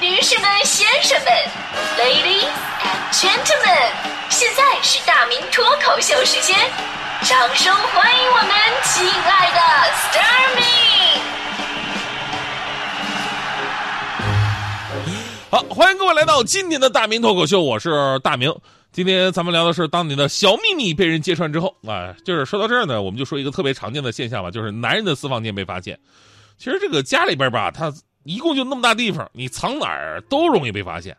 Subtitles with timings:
[0.00, 1.30] 女士们、先生们
[1.98, 2.48] ，Ladies
[2.80, 3.92] and Gentlemen，
[4.30, 6.56] 现在是大明脱口秀时间，
[7.20, 8.50] 掌声欢迎我们
[8.82, 9.60] 亲爱的
[10.08, 11.20] Starmy！
[15.50, 18.50] 好，欢迎各位来到今天的大明脱口秀，我是大明。
[18.92, 25.98] 今天咱们聊的是，当你的小秘密被人揭穿之后，啊，就是说到这儿呢，我们就说一个特别常见的现象吧，就是男人的私房钱被发现。
[26.56, 27.92] 其实这个家里边吧，他
[28.24, 31.16] 一共就那么大地方，你藏哪儿都容易被发现。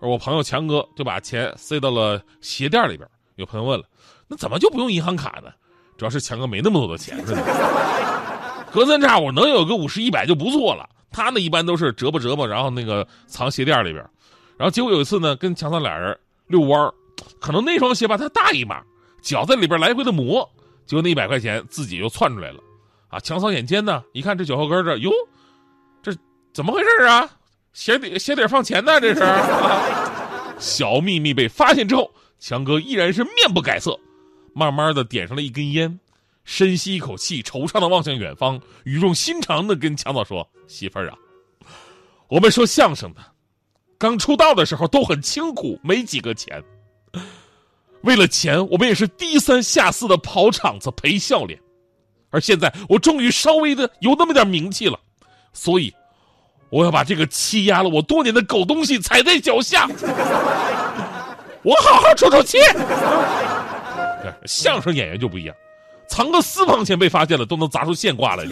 [0.00, 3.08] 而我朋友强哥就把钱塞到了鞋垫里边。
[3.36, 3.84] 有朋友问了，
[4.28, 5.50] 那怎么就不用银行卡呢？
[5.96, 8.66] 主要是强哥没那么多的钱，是吧？
[8.72, 10.88] 隔三差五能有个五十一百就不错了。
[11.10, 14.04] 他呢一般都是折吧折吧，然后那个藏鞋垫里边。
[14.56, 16.16] 然后结果有一次呢，跟强嫂俩人
[16.46, 16.92] 遛弯儿，
[17.40, 18.82] 可能那双鞋吧他大一码，
[19.22, 20.48] 脚在里边来回的磨，
[20.86, 22.58] 结果那一百块钱自己又窜出来了。
[23.08, 25.10] 啊，强嫂眼尖呢，一看这脚后跟这，哟，
[26.54, 27.28] 怎么回事啊？
[27.72, 29.00] 鞋底鞋底放钱呢？
[29.00, 29.20] 这是。
[30.60, 33.98] 小秘密被发现之后，强哥依然是面不改色，
[34.54, 35.98] 慢慢的点上了一根烟，
[36.44, 41.18] 深吸一口气，惆怅的望向远方，语重心长的跟强嫂说：“媳妇儿啊，
[42.28, 43.20] 我们说相声的，
[43.98, 46.62] 刚出道的时候都很清苦，没几个钱。
[48.02, 51.60] 为了钱，我们也是低三下四的跑场子赔笑脸。”
[52.30, 55.00] 而现在，我终于稍微的有那么点名气了，
[55.52, 55.92] 所以
[56.70, 59.88] 我要把这个欺压了我多年的狗东西踩在脚下，
[61.62, 62.58] 我好好出出气。
[64.46, 65.54] 相声演员就不一样，
[66.08, 68.44] 藏个私房钱被发现了都能砸出现挂来。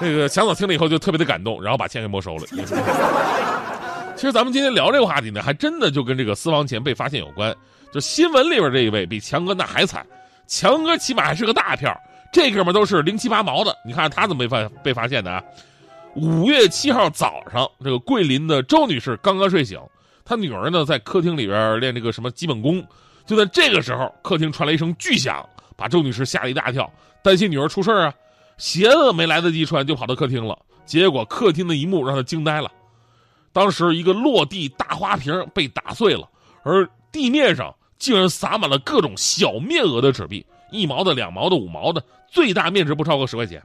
[0.00, 2.44] 那个强嫂听了以后就特别的感动，然后把钱给没收了。
[4.14, 7.54] 其实咱们今天聊这个话题呢，还真的就跟这个私房钱被发现有关。
[7.92, 10.06] 就新闻里边这一位比强哥那还惨，
[10.46, 11.96] 强哥起码还是个大票。
[12.32, 15.42] 这哥们都是零七八毛的，你看他怎么被发被发现的啊？
[16.18, 19.80] 五月七号早上，这个桂林的周女士刚刚睡醒，
[20.24, 22.84] 她女儿呢在客厅里边练这个什么基本功，
[23.24, 26.92] 就在这个时候，客厅传来一声巨响，把周女士吓了一大跳，
[27.22, 28.12] 担心女儿出事啊，
[28.56, 32.68] 鞋子没来得及穿就跑到客厅了，结果客厅的一幕让她惊呆了，
[33.52, 36.28] 当时一个落地大花瓶被打碎了，
[36.64, 40.44] 而地面上竟然撒满了各种小面额的纸币。
[40.70, 43.62] 一毛的、两毛的、五毛的，最大面值不超过十块钱，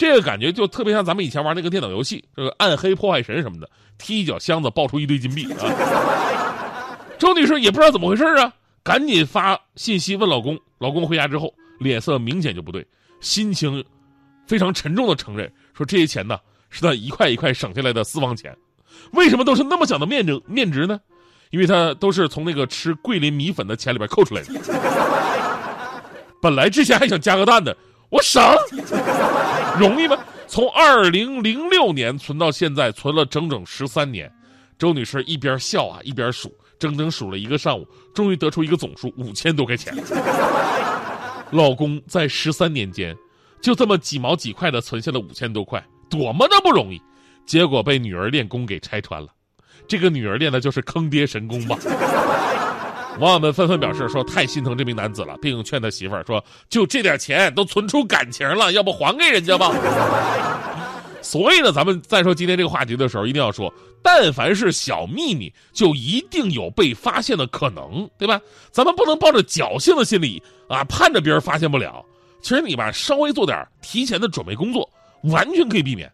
[0.00, 3.68] 这个感觉就特别像咱们以前玩那个电脑游戏，这个暗黑破坏神什么的，
[3.98, 6.96] 踢一脚箱子爆出一堆金币啊！
[7.18, 8.50] 周女士也不知道怎么回事啊，
[8.82, 12.86] 赶紧发信息问老公，老公回家之后脸色明显就不对，
[13.20, 13.84] 心情
[14.46, 16.38] 非常沉重的承认说这些钱呢
[16.70, 18.56] 是他一块一块省下来的私房钱，
[19.12, 20.98] 为什么都是那么小的面值面值呢？
[21.50, 24.54] 因为他都是从那个吃桂林米粉的钱里边扣出来的。
[26.40, 27.76] 本来之前还想加个蛋的，
[28.10, 28.42] 我省，
[29.78, 30.18] 容易吗？
[30.48, 34.30] 从二零零六年存到现在，存了整整十三年。
[34.76, 39.94] 周女士一边笑啊一边数，整整数了一个上午，终于得出一个总数五千多块钱。
[41.52, 43.16] 老公在十三年间，
[43.60, 47.00] 就这么几毛几块的存下了五千多块，多么的不容易。
[47.46, 49.28] 结果被女儿练功给拆穿了，
[49.86, 51.76] 这个女儿练的就是坑爹神功吧。
[53.18, 59.74] 网友们纷纷表示说太心疼这名男子了，并劝他媳妇儿说：“就这点钱都存出感情了，要不还给人家吧？”
[61.20, 63.72] 所以呢，咱们再说今天这个话题的时候，一定要说，
[64.02, 68.40] 但凡是小秘密，就一定有被发现的可能，对吧？
[68.70, 72.02] 咱们不能抱着侥幸的心理啊，盼着别人发现不了。
[72.40, 74.88] 其实你吧，稍微做点提前的准备工作，
[75.24, 76.10] 完全可以避免。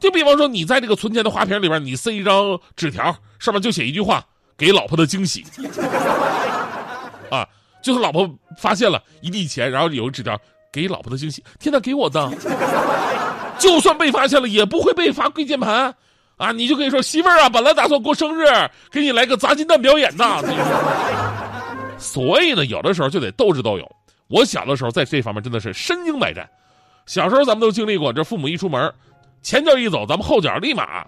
[0.00, 4.26] 就比方说，你在这个存钱的花瓶里边，你塞一张纸条，上面就写一句话。
[4.60, 5.42] 给老婆的惊喜，
[7.30, 7.48] 啊，
[7.82, 8.28] 就是老婆
[8.58, 10.38] 发现了一地钱，然后有纸条，
[10.70, 12.30] 给老婆的惊喜，天哪，给我的，
[13.58, 15.94] 就算被发现了，也不会被罚跪键盘，
[16.36, 18.44] 啊，你就可以说媳妇儿啊，本来打算过生日，
[18.90, 20.42] 给你来个砸金蛋表演呐。
[21.96, 23.90] 所以呢，有的时候就得斗智斗勇。
[24.28, 26.46] 我小的时候在这方面真的是身经百战，
[27.06, 28.92] 小时候咱们都经历过，这父母一出门，
[29.40, 31.02] 前脚一走，咱们后脚立马。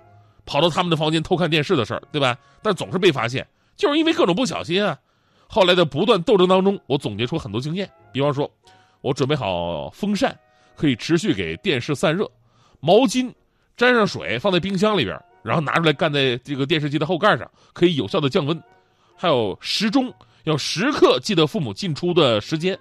[0.45, 2.37] 跑到他们的房间偷看电视的事儿，对吧？
[2.63, 3.47] 但总是被发现，
[3.77, 4.99] 就是因为各种不小心啊。
[5.47, 7.91] 后来的不断斗争当中，我总结出很多经验。
[8.13, 8.51] 比方说，
[9.01, 10.35] 我准备好风扇，
[10.77, 12.25] 可以持续给电视散热；
[12.81, 13.31] 毛巾
[13.77, 18.63] 沾上水放在冰箱里边，然后拿出来干在这个电视机的后盖上，可以有效的降温。
[19.15, 20.13] 还有时钟，
[20.45, 22.75] 要时刻记得父母进出的时间；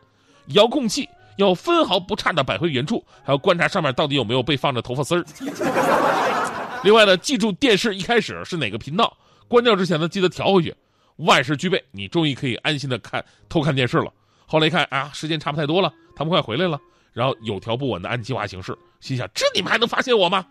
[0.48, 5.26] 遥控器要分毫不差的摆回原处，还要观察上面到底有没有被放着头发丝儿。
[6.84, 9.16] 另外呢，记住电视一开始是哪个频道，
[9.48, 10.76] 关掉之前呢，记得调回去。
[11.18, 14.12] 万事俱备，你终于可以安心的看偷看电视了。
[14.48, 16.80] 后来一看啊，时间差不太多了，他们快回来了，
[17.14, 20.46] 然后有条不紊的按计划行事，心想这你们还能发现我吗？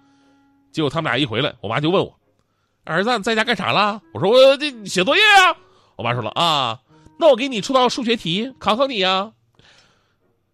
[0.70, 2.16] 结果他们俩一回来，我妈就问我
[2.84, 4.00] ：“儿子在家干啥了？
[4.14, 5.56] 我说我这写作业啊。
[5.96, 6.80] 我妈说了啊，
[7.18, 9.32] 那我给你出道数学题考考你呀。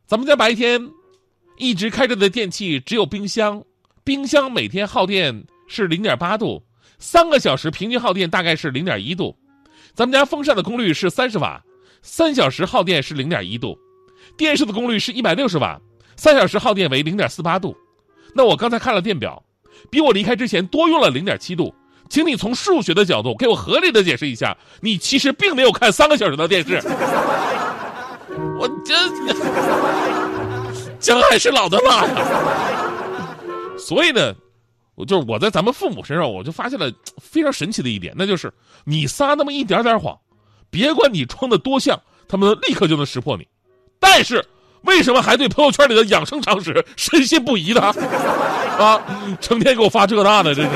[0.06, 0.90] 咱们家白天
[1.58, 3.62] 一直开着的电器只有冰箱，
[4.02, 6.62] 冰箱每天耗电是零点八度，
[6.98, 9.36] 三个小时平均耗电大概是零点一度。
[9.94, 11.62] 咱们家风扇的功率是三十瓦，
[12.02, 13.78] 三小时耗电是零点一度。
[14.36, 15.80] 电视的功率是一百六十瓦，
[16.16, 17.76] 三小时耗电为零点四八度。
[18.34, 19.42] 那我刚才看了电表，
[19.90, 21.74] 比我离开之前多用了零点七度。
[22.08, 26.80] 请你从数学的角度给我合理的解释一下，你其实并没有看三个小时的电视。
[28.58, 28.94] 我这
[31.00, 32.14] 姜还是老的辣呀。
[33.76, 34.34] 所以呢，
[34.96, 36.90] 我就是我在咱们父母身上，我就发现了
[37.20, 38.52] 非常神奇的一点，那就是
[38.84, 40.18] 你撒那么一点点谎，
[40.70, 43.46] 别管你装的多像，他们立刻就能识破你。
[44.00, 44.44] 但是
[44.82, 47.80] 为什么还对朋友圈里的养生常识深信不疑呢？
[48.80, 49.00] 啊，
[49.40, 50.70] 成天给我发这那的，这是。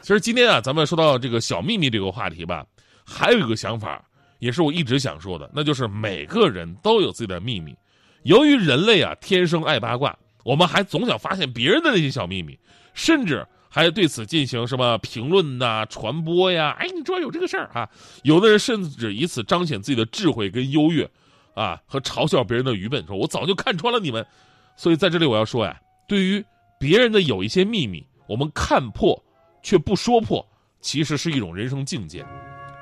[0.00, 2.64] 其实今天啊，咱们说到这个小秘密这个话题吧，
[3.04, 4.02] 还有一个想法，
[4.38, 7.76] 也是我一直想说的，那就是每个人都有自己的秘密。
[8.22, 10.16] 由于人类啊天生爱八卦，
[10.48, 12.58] 我们还总想发现别人的那些小秘密，
[12.94, 16.74] 甚至还对此进行什么评论呐、传播呀。
[16.78, 17.86] 哎，你知道有这个事儿啊？
[18.22, 21.06] 有的人甚至以此彰显自己的智慧跟优越，
[21.52, 24.26] 啊，和嘲笑别人的愚笨，说我早就看穿了你们。
[24.74, 25.78] 所以在这里我要说呀，
[26.08, 26.42] 对于
[26.80, 29.22] 别人的有一些秘密，我们看破。
[29.60, 30.46] 却不说破，
[30.80, 32.24] 其实是一种人生境界。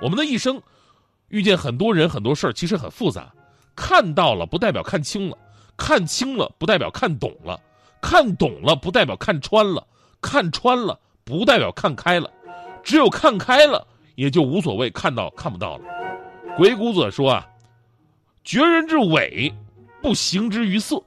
[0.00, 0.60] 我们的一生，
[1.30, 3.32] 遇见很多人很多事儿，其实很复杂。
[3.74, 5.36] 看到了不代表看清了，
[5.76, 7.60] 看清了不代表看懂了，
[8.00, 9.86] 看懂了不代表看穿了，
[10.20, 12.30] 看穿了不代表看开了。
[12.82, 15.84] 只有看开了，也就无所谓看到看不到了。
[16.56, 17.46] 鬼谷子说啊
[18.44, 19.52] ：“绝人之伪，
[20.00, 21.02] 不行之于色。”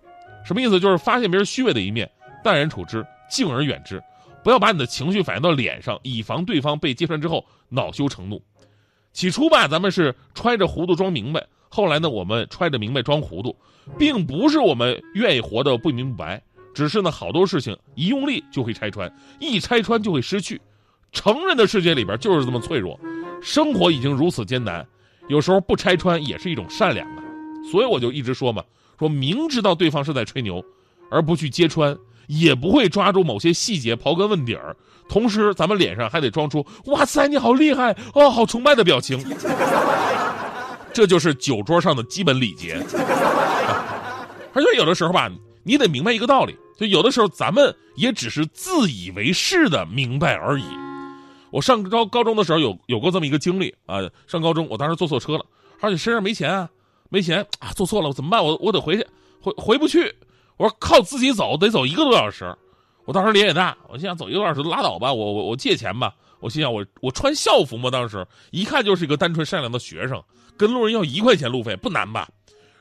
[0.46, 0.80] 什么意思？
[0.80, 2.10] 就是发现别人虚伪的一面，
[2.44, 4.02] 淡然处之，敬而远之。
[4.44, 8.42] 不要把你的情绪反映到脸上，以防对方被揭穿之后恼羞成怒。
[9.12, 13.56] 起初吧，咱们是揣着糊涂装明白；后来呢，我们揣着明白装糊涂，
[13.98, 16.42] 并不是我们愿意活得不明不白，
[16.74, 20.60] 只是呢，好多事情一用力就会拆穿，一拆穿就会失去。
[21.12, 23.00] 成人的世界里边就是这么脆弱，
[23.42, 24.86] 生活已经如此艰难，
[25.28, 27.24] 有时候不拆穿也是一种善良啊。
[27.72, 28.64] 所以我就一直说嘛，
[28.98, 30.64] 说明知道对方是在吹牛，
[31.10, 31.98] 而不去揭穿。
[32.28, 34.78] 也不会抓住某些细节刨根问底儿，
[35.10, 39.18] 同时咱们脸上还得装出“哇塞，你好厉害哦，好崇拜”的表情，
[41.00, 42.78] 这就是酒桌上的基本礼节。
[44.54, 45.32] 而且有的时候吧，
[45.64, 50.66] 你得明白一个道理，就有的时候咱们也只是自以为是的明白而已。
[51.52, 55.46] 我上高高中的时候有有过这么一个经历啊，上高中我当时坐错车了，
[55.80, 56.70] 而且身上没钱啊，
[57.08, 58.44] 没钱啊，坐错了，怎么办？
[58.44, 59.08] 我我得回去，
[59.40, 60.14] 回回不去。
[60.58, 62.54] 我说靠自己走得走一个多小时，
[63.06, 70.24] 我当时脸也大，我心想走一个多小时拉倒吧，我我我借钱吧，我心想我我穿校服嘛，当时一看就是一个单纯善良的学生，
[70.58, 72.28] 跟路人要一块钱路费不难吧？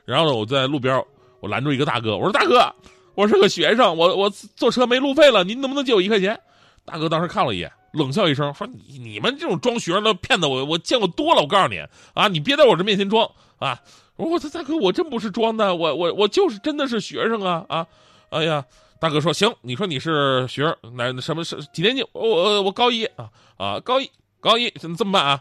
[0.05, 1.05] 然后呢，我在路边
[1.41, 2.75] 我拦住一个大哥，我说大哥，
[3.15, 6.39] 我是个学生，我我坐车没路费了，您能不能借我一块钱？
[6.85, 11.79] 大哥当时看了一眼，冷笑一声说你你们这种装学生的骗子，我我见过多了，我告诉你
[12.15, 13.81] 啊，你别在我这面前装啊。
[14.17, 17.87] 我说大哥，我真不是装的，我我我就是真的是学生啊啊！
[18.31, 18.65] 哎呀，
[19.01, 22.05] 大哥说行，你说你是学生，那什么是几年级？
[22.13, 24.11] 我我我高一啊啊，高一
[24.41, 25.41] 高一，这么办啊？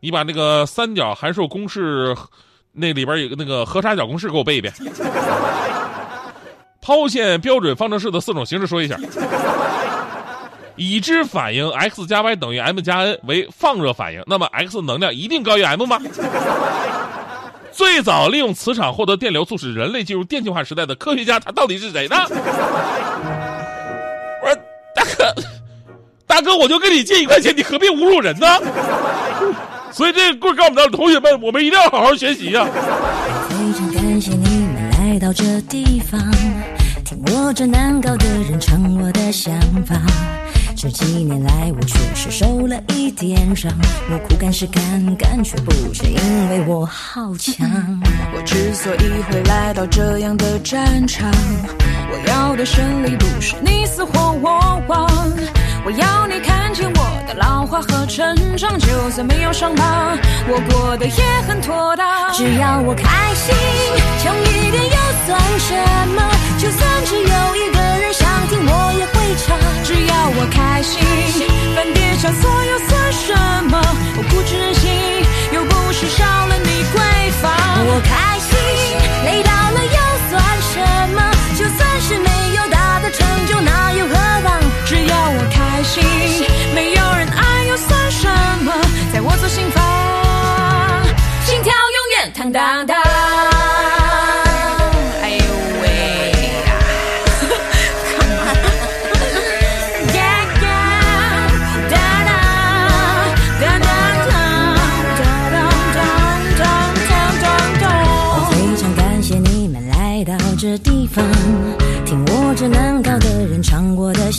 [0.00, 2.14] 你把那个三角函数公式
[2.72, 4.72] 那里边有个那个和差角公式给我背一遍。
[6.82, 8.98] 抛线标准方程式的四种形式说一下。
[10.76, 15.98] 已知反应 x 加 y 等于 m 加 n 为放热反应，那么 x 能量一定高于 m 吗？
[17.78, 22.16] 最早利用磁场获得电流，促使人类进入电气化时代的科学家，他到底是谁呢？
[24.42, 24.54] 我说
[24.92, 25.32] 大哥，
[26.26, 28.48] 大哥，我就跟你借一块钱，你何必侮辱人呢？
[29.92, 32.66] 所以这个故事告诉我们同学们，我们一定要好好学习呀。
[33.48, 36.20] 非常感谢你们来到这地方，
[37.04, 39.94] 听我这难搞的人唱我的想法。
[40.80, 43.68] 这几年来，我确实受了一点伤。
[44.12, 47.68] 我苦干实干干，却不是因为我好强。
[48.32, 51.28] 我之所以会来到这样的战场，
[52.12, 55.10] 我要的胜利不是你死或我亡。
[55.84, 60.16] 我要你看见我的老化和成长，就算没有伤疤，
[60.46, 62.32] 我过得也很妥当。
[62.34, 63.52] 只要我开心，
[64.22, 65.74] 强一点又算什
[66.14, 66.22] 么？
[66.56, 69.56] 就算只有一个人想听，我也会唱。
[69.84, 70.98] 只要我开心，
[71.74, 73.34] 翻跌上所有算什
[73.70, 73.80] 么？
[74.16, 74.90] 我固执任性，
[75.52, 77.52] 又不是少了你闺房。
[77.86, 78.37] 我开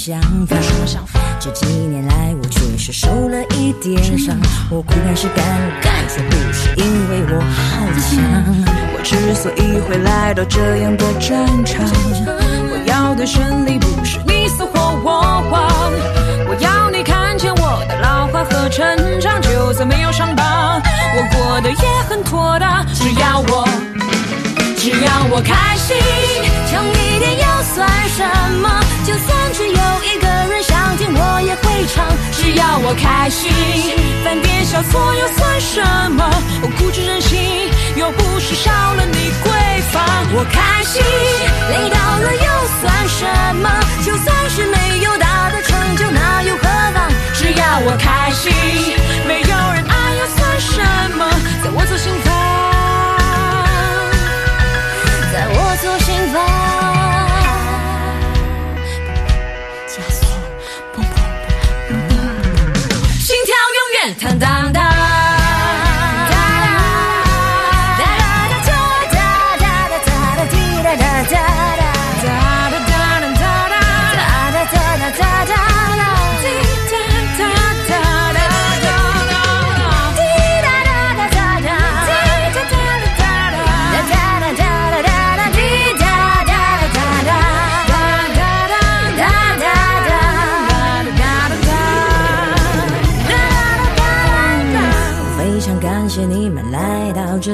[0.10, 1.20] 想法。
[1.40, 4.36] 这几年来，我确实受了一点伤。
[4.70, 5.46] 我苦干是干，
[5.82, 8.18] 该说不是因为我好强。
[8.94, 11.86] 我之所以会来到这样的战场，
[12.26, 14.72] 我要的胜利不是你死或
[15.04, 15.10] 我
[15.52, 15.94] 亡。
[16.50, 18.84] 我要你看见我的老化和成
[19.22, 20.82] 长，就算没有上榜，
[21.16, 22.86] 我过得也很妥当。
[22.94, 23.68] 只要我，
[24.78, 25.96] 只要我开心，
[26.70, 28.26] 强一点又算什
[28.62, 28.68] 么？
[29.06, 29.79] 就算只有，
[31.94, 32.06] 场。
[32.32, 33.52] 只要我开心，
[34.24, 35.82] 犯点小错又算什
[36.12, 36.30] 么？
[36.62, 37.40] 我固执任性，
[37.96, 40.04] 又不是少了你闺房。
[40.34, 42.48] 我开心，累倒了又
[42.80, 43.26] 算什
[43.58, 43.70] 么？
[44.06, 47.12] 就算是没有大的成就，那又何妨？
[47.34, 48.52] 只要我开心，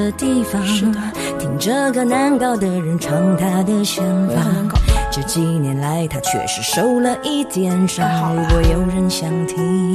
[0.06, 0.62] 来到这地方，
[1.38, 4.36] 听这个难搞的人唱他的想法。
[5.10, 8.06] 这几年来，他确实受了一点伤。
[8.36, 9.94] 如果有人想听，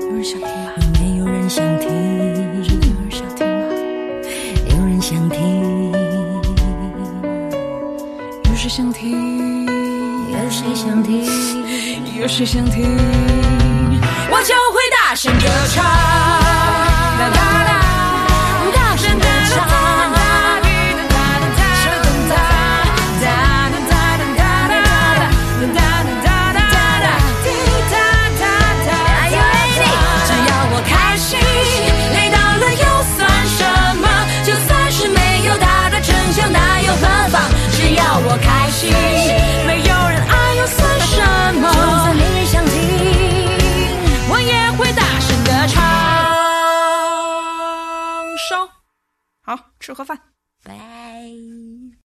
[0.00, 0.70] 有人想听吗？
[1.18, 1.88] 有人想听？
[2.62, 3.66] 真的有人想听吗？
[4.70, 5.72] 有人想听，
[8.44, 9.66] 有谁想听？
[10.30, 11.26] 有谁想听？
[12.20, 12.96] 有谁想听？
[14.30, 15.84] 我就会大声歌唱，
[50.04, 50.31] 做，饭。